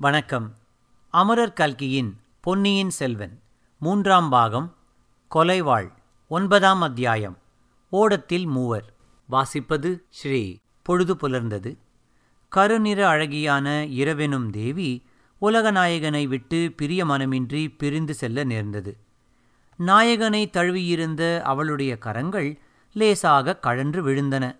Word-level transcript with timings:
வணக்கம். 0.00 0.54
அமரர் 1.08 1.52
கல்கியின் 1.52 2.16
பொன்னியின் 2.40 2.90
செல்வன் 2.90 3.40
மூன்றாம் 3.78 4.28
பாகம் 4.28 4.74
கொலைவாள் 5.34 5.92
ஒன்பதாம் 6.28 6.82
அத்தியாயம் 6.82 7.38
ஓடத்தில் 7.90 8.46
மூவர். 8.46 8.94
வாசிப்பது 9.30 9.98
ஸ்ரீ 10.10 10.56
பொழுது 10.82 11.16
புலர்ந்தது. 11.16 11.76
கருநிற 12.48 13.08
அழகியான 13.08 13.86
இரவெனும் 13.88 14.50
தேவி 14.50 15.02
உலகநாயகனை 15.40 16.28
விட்டு 16.28 16.72
பிரிய 16.76 17.04
மனமின்றி 17.04 17.74
பிரிந்து 17.78 18.14
செல்ல 18.14 18.44
நேர்ந்தது. 18.44 18.96
நாயகனை 19.76 20.50
தழுவியிருந்த 20.50 21.42
அவளுடைய 21.42 21.98
கரங்கள் 21.98 22.58
லேசாக 22.92 23.56
கழன்று 23.56 24.06
விழுந்தன. 24.06 24.56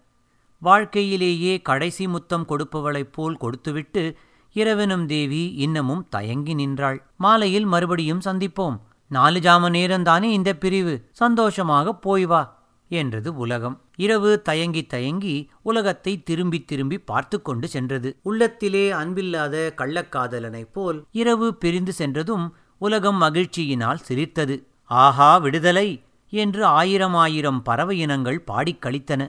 வாழ்க்கையிலேயே 0.59 1.61
கடைசி 1.61 2.09
முத்தம் 2.09 2.47
கொடுப்பவளைப் 2.49 3.13
போல் 3.13 3.37
கொடுத்துவிட்டு 3.37 4.17
இரவெனும் 4.57 5.05
தேவி 5.07 5.43
இன்னமும் 5.57 6.07
தயங்கி 6.09 6.55
நின்றாள். 6.55 6.99
மாலையில் 7.17 7.65
மறுபடியும் 7.65 8.23
சந்திப்போம். 8.25 8.77
நாலு 9.11 9.39
ஜாம 9.41 9.71
நேரம்தானே 9.71 10.29
இந்த 10.31 10.51
பிரிவு. 10.55 10.95
சந்தோஷமாக 11.13 11.95
போய் 11.97 12.25
வா 12.25 12.43
என்றது 12.91 13.31
உலகம். 13.37 13.77
இரவு 13.97 14.31
தயங்கி 14.43 14.83
தயங்கி 14.87 15.35
உலகத்தை 15.63 16.13
திரும்பி 16.23 16.59
திரும்பி 16.65 16.99
பார்த்து 17.01 17.43
கொண்டு 17.43 17.69
சென்றது. 17.69 18.11
உள்ளத்திலே 18.23 18.85
அன்பில்லாத 18.93 19.57
கள்ளக்காதலனைப் 19.81 20.73
போல் 20.73 20.99
இரவு 21.15 21.49
பிரிந்து 21.55 21.93
சென்றதும் 21.93 22.47
உலகம் 22.81 23.19
மகிழ்ச்சியினால் 23.23 24.05
சிரித்தது. 24.09 24.57
ஆஹா 25.01 25.37
விடுதலை! 25.37 25.89
என்று 26.33 26.63
ஆயிரம் 26.79 27.15
ஆயிரம் 27.15 27.63
பறவை 27.63 27.97
இனங்கள் 28.01 28.41
பாடிக் 28.41 28.83
கழித்தன 28.85 29.23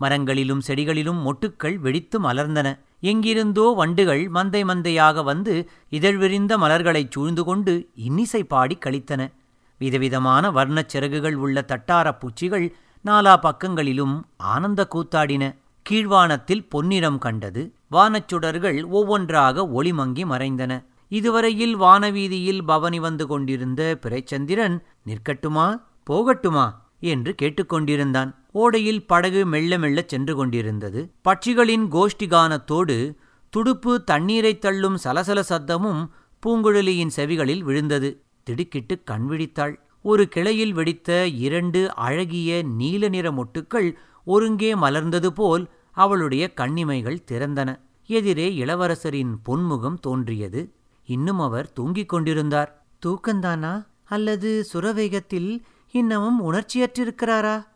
மரங்களிலும் 0.00 0.62
செடிகளிலும் 0.66 1.20
மொட்டுக்கள் 1.22 1.76
வெடித்து 1.78 2.16
மலர்ந்தன. 2.20 2.68
எங்கிருந்தோ 3.00 3.72
வண்டுகள் 3.76 4.30
மந்தை 4.30 4.64
மந்தையாக 4.64 5.24
வந்து 5.24 5.68
இதழ்விரிந்த 5.88 6.58
மலர்களைச் 6.58 7.10
சூழ்ந்து 7.10 7.44
கொண்டு 7.44 7.88
இன்னிசை 7.94 8.44
பாடிக் 8.44 8.82
கழித்தன 8.86 9.32
விதவிதமான 9.78 10.50
வர்ணச் 10.50 10.88
சிறகுகள் 10.88 11.34
உள்ள 11.34 11.64
தட்டாரப் 11.68 12.20
பூச்சிகள் 12.20 12.74
நாலா 13.04 13.36
பக்கங்களிலும் 13.36 14.26
ஆனந்த 14.36 14.88
கூத்தாடின. 14.94 15.54
கீழ்வானத்தில் 15.90 16.68
பொன்னிறம் 16.68 17.18
கண்டது. 17.18 17.74
வானச்சுடர்கள் 17.92 18.84
ஒவ்வொன்றாக 18.88 19.62
ஒளிமங்கி 19.62 20.24
மறைந்தன. 20.24 20.84
இதுவரையில் 21.08 21.80
வானவீதியில் 21.80 22.62
பவனி 22.64 22.98
வந்து 22.98 23.26
கொண்டிருந்த 23.26 23.98
பிறைச்சந்திரன் 24.02 24.78
நிற்கட்டுமா? 25.06 25.82
போகட்டுமா? 26.10 26.74
என்று 27.00 27.34
கேட்டுக்கொண்டிருந்தான் 27.42 28.34
ஓடையில் 28.56 29.06
படகு 29.06 29.46
மெல்ல 29.46 29.78
மெல்லச் 29.78 30.08
சென்று 30.08 30.34
கொண்டிருந்தது. 30.36 31.12
பட்சிகளின் 31.28 31.88
கோஷ்டி 31.88 32.26
கானத்தோடு 32.26 33.14
துடுப்பு 33.50 34.04
தண்ணீரைத் 34.04 34.60
தள்ளும் 34.60 34.98
சலசல 35.04 35.42
சத்தமும் 35.48 36.08
பூங்குழலியின் 36.46 37.10
செவிகளில் 37.16 37.60
விழுந்தது. 37.60 38.22
திடுக்கிட்டு 38.42 39.02
கண் 39.04 39.26
விழித்தாள். 39.30 39.76
ஒரு 40.02 40.28
கிளையில் 40.28 40.72
வெடித்த 40.72 41.26
இரண்டு 41.26 41.94
அழகிய 41.94 42.62
நீல 42.62 43.08
நிற 43.08 43.30
மொட்டுக்கள் 43.30 43.96
ஒருங்கே 44.24 44.74
மலர்ந்தது 44.74 45.26
போல் 45.26 45.68
அவளுடைய 45.92 46.52
கண்ணிமைகள் 46.52 47.24
திறந்தன. 47.30 47.80
எதிரே 48.06 48.50
இளவரசரின் 48.52 49.34
பொன்முகம் 49.48 49.98
தோன்றியது. 50.00 50.72
இன்னும் 51.04 51.40
அவர் 51.40 51.72
தூங்கிக் 51.72 52.08
கொண்டிருந்தார். 52.08 52.86
தூக்கந்தானா? 53.06 53.86
அல்லது 54.04 54.66
சுரவேகத்தில் 54.72 55.62
இன்னமும் 55.90 56.52
உணர்ச்சியற்றிருக்கிறாரா? 56.52 57.66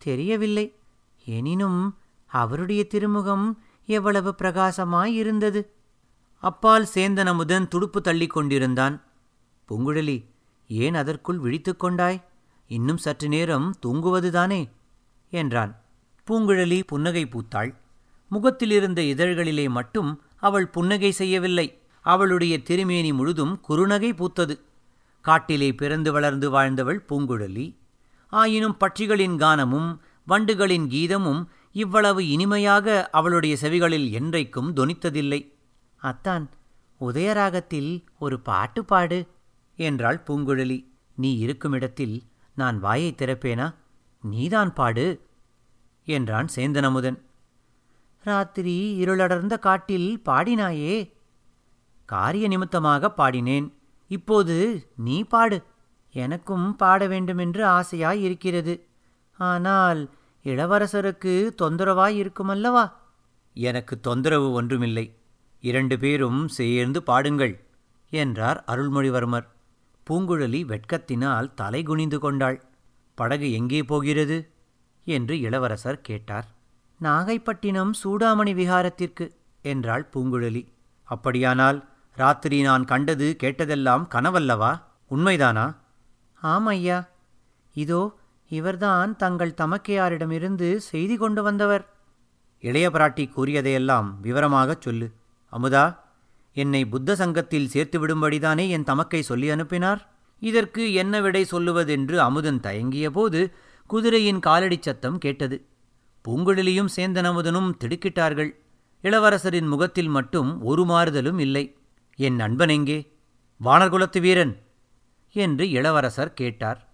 தெரியவில்லை. 0.00 0.74
எனினும் 1.24 1.98
அவருடைய 2.26 2.86
திருமுகம் 2.86 3.62
எவ்வளவு 3.86 4.34
பிரகாசமாயிருந்தது. 4.38 5.66
அப்பால் 6.40 6.88
சேந்தன் 6.94 7.26
அமுதன் 7.26 7.68
துடுப்பு 7.68 8.00
தள்ளிக் 8.00 8.30
கொண்டிருந்தான். 8.30 9.02
பூங்குழலி 9.68 10.24
ஏன் 10.68 10.94
அதற்குள் 10.94 11.38
விழித்துக் 11.38 11.80
கொண்டாய்? 11.80 12.24
இன்னும் 12.66 12.96
சற்று 12.96 13.28
நேரம் 13.28 13.74
தூங்குவதுதானே? 13.82 14.70
என்றான். 15.30 15.80
பூங்குழலி 16.26 16.82
புன்னகை 16.86 17.26
பூத்தாள். 17.26 17.74
முகத்திலிருந்த 18.28 19.02
இதழ்களிலே 19.02 19.68
மட்டும் 19.68 20.22
அவள் 20.36 20.68
புன்னகை 20.68 21.12
செய்யவில்லை. 21.12 21.78
அவளுடைய 22.00 22.62
திருமேனி 22.62 23.12
முழுதும் 23.12 23.60
குறுநகை 23.68 24.14
பூத்தது. 24.14 24.60
காட்டிலே 25.20 25.72
பிறந்து 25.72 26.12
வளர்ந்து 26.12 26.50
வாழ்ந்தவள் 26.50 27.04
பூங்குழலி. 27.08 27.79
ஆயினும் 28.30 28.76
பட்சிகளின் 28.80 29.36
கானமும் 29.36 29.98
வண்டுகளின் 30.28 30.86
கீதமும் 30.86 31.44
இவ்வளவு 31.72 32.28
இனிமையாக 32.28 33.08
அவளுடைய 33.12 33.56
செவிகளில் 33.60 34.08
என்றைக்கும் 34.20 34.72
தொனித்ததில்லை 34.76 35.52
அத்தான் 35.96 36.50
உதயராகத்தில் 37.00 38.04
ஒரு 38.18 38.40
பாட்டு 38.40 38.84
பாடு 38.84 39.26
என்றாள் 39.76 40.22
பூங்குழலி. 40.26 40.84
நீ 41.16 41.38
இருக்கும் 41.38 41.72
இடத்தில் 41.72 42.22
நான் 42.54 42.78
வாயை 42.78 43.14
திறப்பேனா? 43.16 43.74
நீதான் 44.22 44.72
பாடு 44.72 45.26
என்றான் 46.04 46.48
சேந்தனமுதன். 46.56 47.18
ராத்திரி 48.24 49.04
இருளடர்ந்த 49.04 49.58
காட்டில் 49.58 50.20
பாடினாயே. 50.24 51.12
காரிய 52.04 52.48
நிமித்தமாக 52.48 53.12
பாடினேன். 53.16 53.72
இப்போது 54.08 54.88
நீ 54.96 55.22
பாடு 55.22 55.62
எனக்கும் 56.14 56.76
பாட 56.76 57.06
வேண்டுமென்று 57.06 57.64
ஆசையாய் 57.66 58.20
இருக்கிறது 58.20 58.74
ஆனால் 59.38 60.00
இளவரசருக்கு 60.44 61.34
தொந்தரவாய் 61.62 62.16
இருக்குமல்லவா? 62.16 62.92
எனக்கு 63.56 64.00
தொந்தரவு 64.00 64.52
ஒன்றுமில்லை. 64.52 65.16
இரண்டு 65.60 65.98
பேரும் 65.98 66.48
சேர்ந்து 66.48 67.02
பாடுங்கள் 67.02 67.54
என்றார் 68.12 68.64
அருள்மொழிவர்மர். 68.66 69.46
பூங்குழலி 70.06 70.60
வெட்கத்தினால் 70.64 71.54
தலை 71.54 71.82
குனிந்து 71.82 72.18
கொண்டாள். 72.18 72.58
படகு 73.14 73.52
எங்கே 73.52 73.82
போகிறது? 73.82 74.38
என்று 75.04 75.40
இளவரசர் 75.40 76.00
கேட்டார். 76.00 76.48
நாகைப்பட்டினம் 77.00 77.92
சூடாமணி 78.04 78.52
விகாரத்திற்கு 78.54 79.26
என்றாள் 79.62 80.08
பூங்குழலி. 80.14 80.62
அப்படியானால் 81.08 81.78
ராத்திரி 82.16 82.62
நான் 82.62 82.84
கண்டது 82.84 83.36
கேட்டதெல்லாம் 83.42 84.04
கனவல்லவா? 84.10 84.72
உண்மைதானா? 85.10 85.76
ஆம் 86.40 86.66
ஐயா 86.66 87.08
இதோ 87.74 88.18
இவர்தான் 88.48 89.16
தங்கள் 89.16 89.54
தமக்கையாரிடமிருந்து 89.56 90.76
செய்தி 90.76 91.16
கொண்டு 91.16 91.42
வந்தவர். 91.42 91.88
இளைய 92.60 92.90
பிராட்டி 92.90 93.30
கூறியதையெல்லாம் 93.30 94.14
விவரமாகச் 94.22 94.80
சொல்லு. 94.80 95.10
அமுதா 95.52 95.96
என்னை 96.52 96.86
புத்த 96.86 97.14
சங்கத்தில் 97.14 97.68
சேர்த்து 97.68 98.06
விடும்படிதானே 98.06 98.68
என் 98.68 98.84
தமக்கை 98.84 99.22
சொல்லி 99.22 99.50
அனுப்பினார்? 99.50 100.08
இதற்கு 100.40 100.92
என்ன 100.92 101.20
விடை 101.20 101.46
சொல்லுவதென்று 101.50 102.16
அமுதன் 102.16 102.60
தயங்கியபோது 102.60 103.52
குதிரையின் 103.86 104.40
காலடிச் 104.46 104.82
சத்தம் 104.82 105.18
கேட்டது. 105.18 105.66
பூங்குழலியும் 106.28 106.88
சேந்தன் 106.96 107.28
அமுதனும் 107.30 107.70
திடுக்கிட்டார்கள். 107.84 108.50
இளவரசரின் 109.02 109.66
முகத்தில் 109.66 110.08
மட்டும் 110.08 110.62
ஒரு 110.62 110.84
மாறுதலும் 110.84 111.38
இல்லை. 111.38 111.76
என் 112.16 112.34
நண்பன் 112.34 112.68
எங்கே? 112.68 113.12
வானர்குலத்து 113.64 114.20
வீரன். 114.20 114.62
என்று 115.32 115.70
இளவரசர் 115.70 116.34
கேட்டார். 116.34 116.88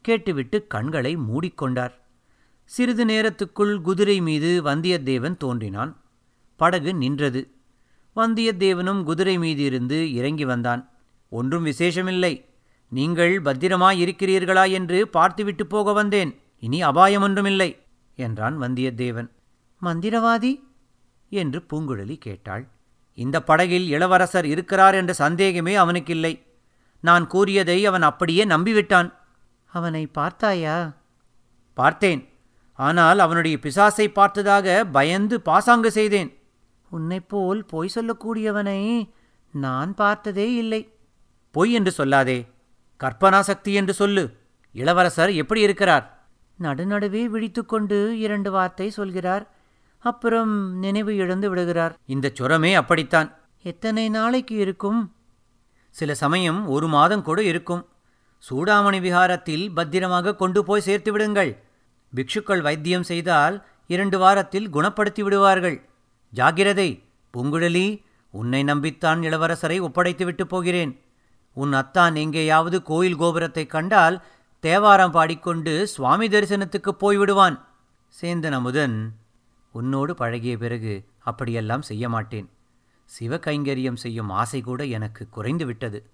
கேட்டுவிட்டு 0.00 0.66
கண்களை 0.66 1.16
மூடிக்கொண்டார். 1.16 1.92
சிறிது 2.64 3.04
நேரத்துக்குள் 3.04 3.80
குதிரை 3.80 4.20
மீது 4.20 4.62
வந்தியத்தேவன் 4.64 5.36
தோன்றினான். 5.36 6.02
படகு 6.56 6.94
நின்றது. 6.94 7.50
வந்தியத்தேவனும் 8.16 9.02
குதிரை 9.02 9.38
மீது 9.38 9.62
இருந்து 9.62 10.14
இறங்கி 10.14 10.44
வந்தான். 10.44 10.90
ஒன்றும் 11.28 11.66
விசேஷமில்லை. 11.66 12.44
நீங்கள் 12.88 13.42
பத்திரமாயிருக்கிறீர்களா 13.42 14.70
என்று 14.70 15.08
பார்த்துவிட்டு 15.08 15.66
போக 15.66 15.92
வந்தேன். 15.92 16.40
இனி 16.58 16.82
அபாயம் 16.82 17.22
ஒன்றுமில்லை 17.22 17.78
என்றான் 18.16 18.60
வந்தியத்தேவன். 18.60 19.30
மந்திரவாதி? 19.82 20.60
என்று 21.28 21.64
பூங்குழலி 21.72 22.18
கேட்டாள். 22.18 22.68
இந்த 23.14 23.42
படகில் 23.42 23.88
இளவரசர் 23.88 24.46
இருக்கிறார் 24.46 24.94
என்ற 24.94 25.12
சந்தேகமே 25.12 25.76
அவனுக்கில்லை. 25.76 26.42
நான் 27.02 27.26
கூறியதை 27.26 27.86
அவன் 27.86 28.02
அப்படியே 28.02 28.44
நம்பிவிட்டான். 28.44 29.12
அவனை 29.66 30.06
பார்த்தாயா? 30.06 30.92
பார்த்தேன். 31.74 32.28
ஆனால் 32.78 33.18
அவனுடைய 33.18 33.58
பிசாசை 33.62 34.06
பார்த்ததாக 34.08 34.84
பயந்து 34.92 35.40
பாசாங்கு 35.40 35.90
செய்தேன். 35.90 36.30
உன்னைப்போல் 36.92 37.60
பொய் 37.68 37.90
சொல்லக்கூடியவனை 37.94 39.10
நான் 39.52 39.94
பார்த்ததே 39.94 40.54
இல்லை. 40.54 40.80
பொய் 41.50 41.72
என்று 41.72 41.92
சொல்லாதே. 41.96 42.38
கற்பனா 43.04 43.40
சக்தி 43.40 43.72
என்று 43.72 43.92
சொல்லு. 43.92 44.24
இளவரசர் 44.72 45.32
எப்படி 45.32 45.60
இருக்கிறார்? 45.60 46.04
நடுநடுவே 46.60 47.24
விழித்துக்கொண்டு 47.24 48.18
இரண்டு 48.18 48.50
வார்த்தை 48.50 48.90
சொல்கிறார். 48.90 49.50
அப்புறம் 49.98 50.78
நினைவு 50.78 51.16
இழந்து 51.16 51.48
விடுகிறார். 51.48 51.98
இந்த 52.06 52.30
சுரமே 52.34 52.74
அப்படித்தான். 52.74 53.34
எத்தனை 53.62 54.08
நாளைக்கு 54.08 54.54
இருக்கும்? 54.56 55.14
சில 55.92 56.14
சமயம் 56.14 56.68
ஒரு 56.68 56.88
மாதம் 56.88 57.22
கூட 57.22 57.42
இருக்கும். 57.42 57.88
சூடாமணி 58.50 59.00
விஹாரத்தில் 59.00 59.74
பத்திரமாக 59.74 60.34
கொண்டு 60.34 60.64
போய் 60.64 60.80
சேர்த்து 60.80 61.12
விடுங்கள். 61.12 61.62
பிக்ஷுக்கள் 62.14 62.60
வைத்தியம் 62.60 63.02
செய்தால் 63.02 63.66
இரண்டு 63.86 64.18
வாரத்தில் 64.18 64.74
குணப்படுத்தி 64.74 65.22
விடுவார்கள். 65.22 65.88
ஜாகிரதை 66.34 67.02
பூங்குழலி 67.34 68.02
உன்னை 68.30 68.64
நம்பித்தான் 68.64 69.22
இளவரசரை 69.22 69.80
ஒப்படைத்துவிட்டு 69.80 70.44
போகிறேன். 70.44 71.00
உன் 71.52 71.72
அத்தான் 71.72 72.14
எங்கேயாவது 72.14 72.82
கோயில் 72.82 73.20
கோபுரத்தைக் 73.20 73.70
கண்டால் 73.70 74.24
தேவாரம் 74.60 75.10
பாடிக்கொண்டு 75.10 75.86
சுவாமி 75.86 76.28
தரிசனத்துக்குப் 76.28 77.00
போய்விடுவான் 77.00 77.60
சேந்தன் 78.20 78.52
அமுதன் 78.52 79.12
உன்னோடு 79.72 80.14
பழகிய 80.14 80.56
பிறகு 80.56 81.04
அப்படியெல்லாம் 81.18 81.82
செய்ய 81.82 82.08
மாட்டேன். 82.08 82.50
சிவகைங்கரியம் 83.18 83.94
செய்யும் 83.94 84.30
ஆசை 84.30 84.60
கூட 84.60 84.84
எனக்கு 84.84 85.28
குறைந்து 85.28 85.66
விட்டது 85.66 86.10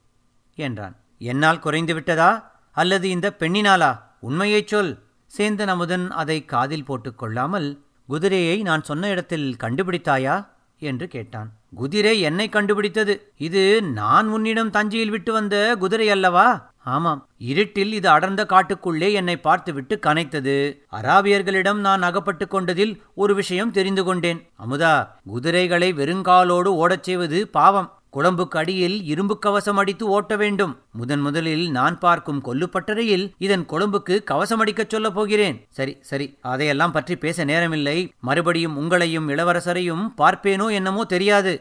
என்றான். 0.54 0.96
என்னால் 1.18 1.58
குறைந்து 1.58 1.94
விட்டதா 1.94 2.60
அல்லது 2.72 3.08
இந்த 3.08 3.36
பெண்ணினாலா? 3.38 4.00
உண்மையைச் 4.20 4.66
சொல். 4.66 4.98
சேந்தன் 5.36 5.66
அமுதன் 5.66 6.10
அதை 6.10 6.44
காதில் 6.44 6.84
போட்டுக்கொள்ளாமல் 6.84 7.78
குதிரையை 8.06 8.62
நான் 8.62 8.82
சொன்ன 8.82 9.08
இடத்தில் 9.08 9.56
கண்டுபிடித்தாயா? 9.60 10.46
என்று 10.78 11.08
கேட்டான். 11.08 11.52
குதிரை 11.74 12.20
என்னை 12.20 12.48
கண்டுபிடித்தது? 12.48 13.32
இது 13.36 13.82
நான் 13.82 14.28
உன்னிடம் 14.28 14.70
தஞ்சையில் 14.70 15.10
விட்டு 15.10 15.32
வந்த 15.32 15.76
குதிரை 15.78 16.10
அல்லவா? 16.10 16.72
ஆமாம் 16.94 17.20
இருட்டில் 17.50 17.92
இது 17.92 18.08
அடர்ந்த 18.08 18.42
காட்டுக்குள்ளே 18.44 19.08
என்னை 19.12 19.36
பார்த்துவிட்டு 19.36 19.94
கனைத்தது. 20.06 20.56
அராபியர்களிடம் 20.92 21.80
நான் 21.86 22.02
அகப்பட்டு 22.02 22.48
கொண்டதில் 22.48 22.94
ஒரு 23.14 23.34
விஷயம் 23.34 23.70
தெரிந்து 23.70 24.04
கொண்டேன். 24.04 24.40
அமுதா 24.64 24.94
குதிரைகளை 25.24 25.92
வெறுங்காலோடு 25.92 26.70
ஓடச் 26.82 27.06
செய்வது 27.08 27.48
பாவம். 27.48 27.92
குழம்புக்கு 28.12 28.56
அடியில் 28.60 29.04
இரும்பு 29.04 29.38
கவசம் 29.38 29.76
அடித்து 29.76 30.04
ஓட்ட 30.08 30.36
வேண்டும். 30.36 30.72
முதன் 30.92 31.20
முதலில் 31.20 31.70
நான் 31.70 31.98
பார்க்கும் 31.98 32.42
கொல்லுப்பட்டறையில் 32.44 33.24
இதன் 33.38 33.66
குழம்புக்கு 33.68 34.24
கவசம் 34.24 34.60
அடிக்கச் 34.60 34.90
சொல்லப் 34.90 35.14
போகிறேன். 35.14 35.56
சரி 35.68 35.94
சரி 36.00 36.26
அதையெல்லாம் 36.40 36.92
பற்றி 36.92 37.16
பேச 37.16 37.44
நேரமில்லை. 37.44 37.98
மறுபடியும் 38.20 38.78
உங்களையும் 38.80 39.28
இளவரசரையும் 39.28 40.04
பார்ப்பேனோ 40.18 40.68
என்னமோ 40.72 41.04
தெரியாது. 41.04 41.54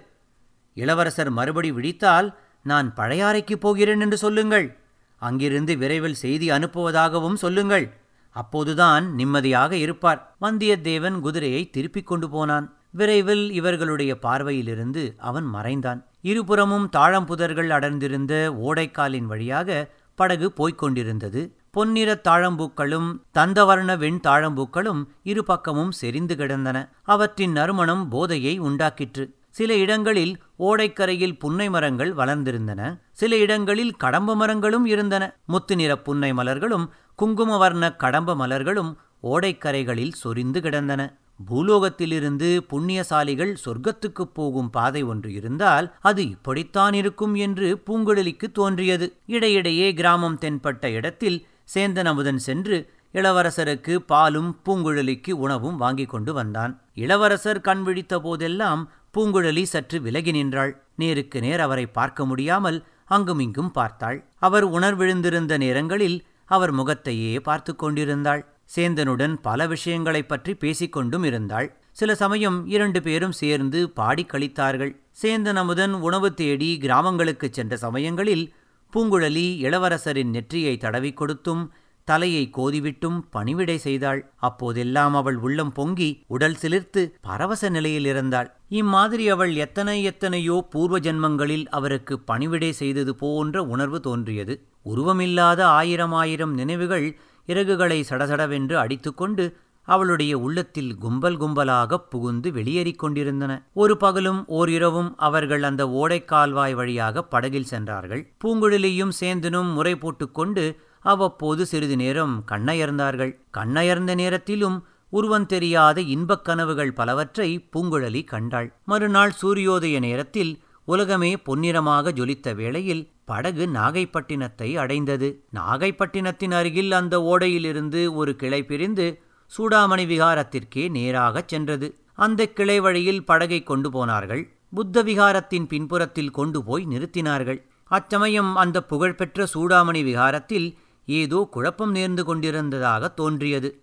இளவரசர் 0.78 1.30
மறுபடி 1.30 1.72
விழித்தால் 1.72 2.30
நான் 2.64 2.88
பழையாறைக்குப் 2.98 3.64
போகிறேன் 3.66 4.00
என்று 4.00 4.18
சொல்லுங்கள். 4.18 4.68
அங்கிருந்து 5.18 5.78
விரைவில் 5.78 6.14
செய்தி 6.14 6.50
அனுப்புவதாகவும் 6.50 7.34
சொல்லுங்கள். 7.34 7.98
அப்போதுதான் 8.30 9.14
நிம்மதியாக 9.14 9.76
இருப்பார். 9.76 10.36
வந்தியத்தேவன் 10.42 11.20
குதிரையை 11.20 11.70
திருப்பிக் 11.70 12.08
கொண்டு 12.08 12.30
போனான். 12.30 12.78
விரைவில் 12.92 13.52
இவர்களுடைய 13.52 14.18
பார்வையிலிருந்து 14.22 15.16
அவன் 15.18 15.44
மறைந்தான். 15.44 16.06
இருபுறமும் 16.22 16.90
தாழம்புதர்கள் 16.96 17.70
அடர்ந்திருந்த 17.70 18.56
ஓடைக்காலின் 18.62 19.26
வழியாக 19.26 19.92
படகு 20.16 20.52
போய்க் 20.52 20.78
கொண்டிருந்தது. 20.78 21.58
பொன்னிறத் 21.78 22.28
தாழம்பூக்களும் 22.28 23.20
தந்தவர்ண 23.34 23.98
வெண் 23.98 24.20
தாழம்பூக்களும் 24.24 25.06
இரு 25.24 25.44
பக்கமும் 25.44 25.92
செறிந்து 25.92 26.36
கிடந்தன. 26.36 26.90
அவற்றின் 27.04 27.52
நறுமணம் 27.52 28.10
போதையை 28.10 28.62
உண்டாக்கிற்று. 28.62 29.36
சில 29.50 29.76
இடங்களில் 29.76 30.38
ஓடைக்கரையில் 30.60 31.40
புன்னை 31.40 31.70
மரங்கள் 31.70 32.14
வளர்ந்திருந்தன. 32.14 33.00
சில 33.12 33.38
இடங்களில் 33.38 33.96
கடம்ப 33.96 34.36
மரங்களும் 34.36 34.86
இருந்தன. 34.86 35.36
முத்து 35.46 35.76
நிற 35.76 35.98
புன்னை 35.98 36.34
மலர்களும் 36.34 36.90
குங்குமவர்ண 37.22 37.96
கடம்ப 37.96 38.36
மலர்களும் 38.36 38.96
ஓடைக்கரைகளில் 39.24 40.12
சொரிந்து 40.12 40.62
கிடந்தன. 40.62 41.18
பூலோகத்திலிருந்து 41.52 42.66
புண்ணியசாலிகள் 42.70 43.56
சொர்க்கத்துக்குப் 43.66 44.34
போகும் 44.34 44.70
பாதை 44.70 45.04
ஒன்று 45.04 45.34
இருந்தால் 45.34 45.96
அது 46.02 46.30
இப்படித்தான் 46.30 46.94
இருக்கும் 46.94 47.36
என்று 47.36 47.84
பூங்குழலிக்கு 47.86 48.52
தோன்றியது. 48.52 49.18
இடையிடையே 49.26 49.94
கிராமம் 49.94 50.40
தென்பட்ட 50.42 50.86
இடத்தில் 50.86 51.48
சேந்தன் 51.76 52.06
அமுதன் 52.06 52.38
சென்று 52.38 52.94
இளவரசருக்கு 53.14 53.96
பாலும் 53.96 54.60
பூங்குழலிக்கு 54.66 55.32
உணவும் 55.32 55.78
வாங்கிக் 55.78 56.10
கொண்டு 56.10 56.34
வந்தான். 56.34 56.82
இளவரசர் 56.94 57.62
கண் 57.62 57.84
விழித்த 57.84 58.20
போதெல்லாம் 58.20 58.92
பூங்குழலி 59.18 59.64
சற்று 59.64 60.02
விலகி 60.02 60.32
நின்றாள். 60.32 60.84
நேருக்கு 60.96 61.40
நேர் 61.40 61.60
அவரை 61.60 61.86
பார்க்க 61.86 62.26
முடியாமல் 62.26 62.86
அங்குமிங்கும் 63.06 63.72
பார்த்தாள். 63.72 64.30
அவர் 64.38 64.72
உணர்விழுந்திருந்த 64.72 65.58
நேரங்களில் 65.58 66.26
அவர் 66.46 66.72
முகத்தையே 66.72 67.40
பார்த்து 67.40 67.76
கொண்டிருந்தாள். 67.76 68.54
சேந்தனுடன் 68.76 69.34
பல 69.34 69.68
விஷயங்களைப் 69.68 70.28
பற்றி 70.28 70.54
பேசிக்கொண்டும் 70.54 71.24
இருந்தாள். 71.24 71.78
சில 71.92 72.16
சமயம் 72.16 72.68
இரண்டு 72.68 73.02
பேரும் 73.02 73.32
சேர்ந்து 73.32 73.90
பாடி 73.90 74.26
கழித்தார்கள். 74.26 74.96
சேந்தன் 75.22 75.56
அமுதன் 75.56 75.94
உணவு 75.94 76.34
தேடி 76.34 76.78
கிராமங்களுக்குச் 76.82 77.54
சென்ற 77.54 77.78
சமயங்களில் 77.78 78.54
பூங்குழலி 78.94 79.58
இளவரசரின் 79.58 80.30
நெற்றியை 80.30 80.78
தடவிக் 80.78 81.18
கொடுத்தும் 81.18 81.74
தலையை 82.08 82.44
கோதிவிட்டும் 82.58 83.18
பணிவிடை 83.30 83.78
செய்தாள். 83.78 84.22
அப்போதெல்லாம் 84.36 85.16
அவள் 85.16 85.38
உள்ளம் 85.38 85.72
பொங்கி 85.72 86.10
உடல் 86.28 86.58
சிலிர்த்து 86.62 87.02
பரவச 87.22 87.70
நிலையில் 87.70 88.06
இருந்தாள். 88.06 88.50
இம்மாதிரி 88.70 89.30
அவள் 89.30 89.56
எத்தனை 89.56 90.04
எத்தனையோ 90.04 90.68
பூர்வ 90.70 91.00
ஜென்மங்களில் 91.00 91.68
அவருக்கு 91.68 92.20
பணிவிடை 92.20 92.72
செய்தது 92.72 93.16
போன்ற 93.16 93.64
உணர்வு 93.64 94.00
தோன்றியது. 94.00 94.56
உருவமில்லாத 94.86 95.62
ஆயிரம் 95.62 96.12
ஆயிரம் 96.12 96.54
நினைவுகள் 96.54 97.08
இறகுகளை 97.48 98.04
சடசடவென்று 98.10 98.74
அடித்துக்கொண்டு 98.74 99.46
அவளுடைய 99.88 100.34
உள்ளத்தில் 100.38 100.98
கும்பல் 100.98 101.38
கும்பலாகப் 101.38 102.10
புகுந்து 102.10 102.52
வெளியேறிக் 102.52 103.00
கொண்டிருந்தன. 103.00 103.54
ஒரு 103.74 103.98
பகலும் 103.98 104.48
ஓர் 104.48 104.70
இரவும் 104.70 105.18
அவர்கள் 105.18 105.64
அந்த 105.64 105.86
ஓடைக்கால்வாய் 105.86 106.74
வழியாக 106.74 107.24
படகில் 107.24 107.72
சென்றார்கள். 107.74 108.24
பூங்குழலியும் 108.44 109.14
சேந்தனும் 109.20 109.74
முறை 109.74 109.96
போட்டுக்கொண்டு 109.96 110.66
அவ்வப்போது 111.12 111.66
சிறிது 111.66 111.96
நேரம் 111.96 112.36
கண்ணயர்ந்தார்கள். 112.52 113.34
கண்ணயர்ந்த 113.58 114.14
நேரத்திலும் 114.16 114.78
உருவம் 115.10 115.46
தெரியாத 115.46 115.98
இன்பக் 116.14 116.46
கனவுகள் 116.46 116.94
பலவற்றை 116.94 117.50
பூங்குழலி 117.74 118.22
கண்டாள். 118.24 118.70
மறுநாள் 118.86 119.34
சூரியோதய 119.42 120.00
நேரத்தில் 120.00 120.52
உலகமே 120.86 121.30
பொன்னிறமாக 121.46 122.12
ஜொலித்த 122.20 122.56
வேளையில் 122.56 123.04
படகு 123.26 123.64
நாகைப்பட்டினத்தை 123.74 124.70
அடைந்தது. 124.84 125.30
நாகைப்பட்டினத்தின் 125.56 126.54
அருகில் 126.60 126.92
அந்த 126.92 127.16
ஓடையிலிருந்து 127.32 128.02
ஒரு 128.14 128.36
கிளை 128.36 128.62
பிரிந்து 128.66 129.08
சூடாமணி 129.52 130.06
விகாரத்திற்கே 130.14 130.84
நேராகச் 130.98 131.48
சென்றது. 131.48 131.88
அந்த 132.26 132.48
கிளை 132.58 132.78
வழியில் 132.80 133.26
படகை 133.26 133.60
கொண்டு 133.64 133.92
போனார்கள். 133.92 134.44
புத்த 134.76 135.04
விகாரத்தின் 135.04 135.68
பின்புறத்தில் 135.68 136.36
கொண்டு 136.38 136.64
போய் 136.64 136.86
நிறுத்தினார்கள். 136.90 137.60
அச்சமயம் 137.92 138.52
அந்த 138.56 138.78
புகழ்பெற்ற 138.84 139.48
சூடாமணி 139.54 140.02
விகாரத்தில் 140.04 140.68
ஏதோ 141.08 141.48
குழப்பம் 141.52 141.96
நேர்ந்து 141.96 142.24
கொண்டிருந்ததாக 142.24 143.08
தோன்றியது. 143.08 143.82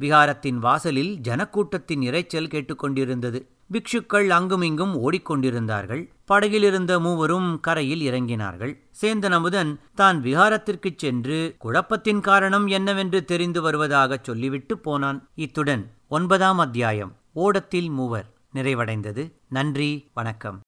விகாரத்தின் 0.00 0.58
வாசலில் 0.58 1.18
ஜனக்கூட்டத்தின் 1.28 2.02
இரைச்சல் 2.02 2.48
கேட்டுக்கொண்டிருந்தது 2.48 3.40
பிக்ஷுக்கள் 3.72 4.28
அங்குமிங்கும் 4.28 4.94
ஓடிக்கொண்டிருந்தார்கள். 4.94 6.02
படகிலிருந்த 6.24 7.00
மூவரும் 7.00 7.60
கரையில் 7.60 8.00
இறங்கினார்கள். 8.00 8.72
சேந்தன் 9.02 9.30
அமுதன் 9.30 9.80
தான் 9.94 10.22
விகாரத்திற்குச் 10.22 10.98
சென்று 10.98 11.54
குழப்பத்தின் 11.58 12.20
காரணம் 12.20 12.66
என்னவென்று 12.66 13.24
தெரிந்து 13.24 13.62
வருவதாகச் 13.62 14.24
சொல்லிவிட்டு 14.24 14.78
போனான். 14.78 15.28
இத்துடன் 15.34 15.90
ஒன்பதாம் 16.08 16.58
அத்தியாயம் 16.58 17.16
ஓடத்தில் 17.32 17.90
மூவர் 17.90 18.32
நிறைவடைந்தது. 18.54 19.32
நன்றி 19.48 20.10
வணக்கம். 20.14 20.62